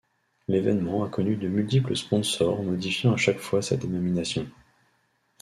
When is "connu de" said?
1.09-1.47